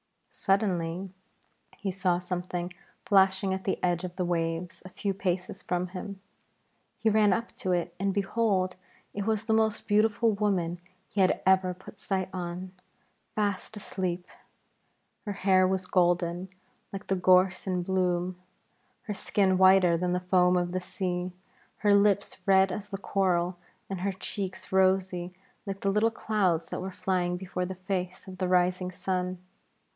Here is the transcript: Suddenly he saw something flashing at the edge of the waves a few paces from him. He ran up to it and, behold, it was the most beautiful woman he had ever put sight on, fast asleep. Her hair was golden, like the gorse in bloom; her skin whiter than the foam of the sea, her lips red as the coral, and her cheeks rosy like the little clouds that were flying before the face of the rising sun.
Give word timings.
Suddenly 0.31 1.11
he 1.77 1.91
saw 1.91 2.17
something 2.17 2.73
flashing 3.05 3.53
at 3.53 3.65
the 3.65 3.77
edge 3.83 4.03
of 4.03 4.15
the 4.15 4.25
waves 4.25 4.81
a 4.83 4.89
few 4.89 5.13
paces 5.13 5.61
from 5.61 5.89
him. 5.89 6.19
He 6.97 7.11
ran 7.11 7.31
up 7.33 7.49
to 7.57 7.71
it 7.73 7.93
and, 7.99 8.11
behold, 8.11 8.75
it 9.13 9.27
was 9.27 9.45
the 9.45 9.53
most 9.53 9.87
beautiful 9.87 10.31
woman 10.33 10.81
he 11.07 11.21
had 11.21 11.43
ever 11.45 11.75
put 11.75 12.01
sight 12.01 12.29
on, 12.33 12.71
fast 13.35 13.77
asleep. 13.77 14.25
Her 15.27 15.33
hair 15.33 15.67
was 15.67 15.85
golden, 15.85 16.49
like 16.91 17.05
the 17.05 17.15
gorse 17.15 17.67
in 17.67 17.83
bloom; 17.83 18.41
her 19.03 19.13
skin 19.13 19.59
whiter 19.59 19.95
than 19.97 20.13
the 20.13 20.19
foam 20.19 20.57
of 20.57 20.71
the 20.71 20.81
sea, 20.81 21.31
her 21.77 21.93
lips 21.93 22.41
red 22.47 22.71
as 22.71 22.89
the 22.89 22.97
coral, 22.97 23.59
and 23.87 24.01
her 24.01 24.11
cheeks 24.11 24.71
rosy 24.71 25.35
like 25.67 25.81
the 25.81 25.91
little 25.91 26.09
clouds 26.09 26.69
that 26.71 26.81
were 26.81 26.89
flying 26.89 27.37
before 27.37 27.67
the 27.67 27.75
face 27.75 28.27
of 28.27 28.39
the 28.39 28.47
rising 28.47 28.91
sun. 28.91 29.37